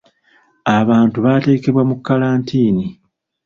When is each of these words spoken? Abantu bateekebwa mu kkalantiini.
Abantu 0.79 1.17
bateekebwa 1.25 1.81
mu 1.89 1.95
kkalantiini. 1.97 2.85